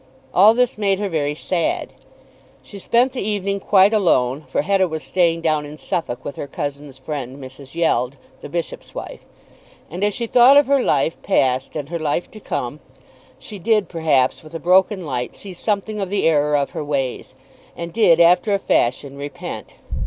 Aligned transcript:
All 0.33 0.55
this 0.55 0.79
made 0.79 0.97
her 0.97 1.09
very 1.09 1.35
sad. 1.35 1.93
She 2.63 2.79
spent 2.79 3.13
the 3.13 3.21
evening 3.21 3.59
quite 3.59 3.93
alone; 3.93 4.41
for 4.47 4.63
Hetta 4.63 4.87
was 4.87 5.03
staying 5.03 5.41
down 5.41 5.63
in 5.63 5.77
Suffolk, 5.77 6.25
with 6.25 6.37
her 6.37 6.47
cousin's 6.47 6.97
friend, 6.97 7.37
Mrs. 7.37 7.75
Yeld, 7.75 8.13
the 8.41 8.49
bishop's 8.49 8.95
wife; 8.95 9.19
and 9.91 10.03
as 10.03 10.15
she 10.15 10.25
thought 10.25 10.57
of 10.57 10.65
her 10.65 10.81
life 10.81 11.21
past 11.21 11.75
and 11.75 11.89
her 11.89 11.99
life 11.99 12.31
to 12.31 12.39
come, 12.39 12.79
she 13.37 13.59
did, 13.59 13.89
perhaps, 13.89 14.41
with 14.41 14.55
a 14.55 14.59
broken 14.59 15.05
light, 15.05 15.35
see 15.35 15.53
something 15.53 16.01
of 16.01 16.09
the 16.09 16.27
error 16.27 16.55
of 16.57 16.71
her 16.71 16.83
ways, 16.83 17.35
and 17.77 17.93
did, 17.93 18.19
after 18.19 18.55
a 18.55 18.57
fashion, 18.57 19.17
repent. 19.17 19.75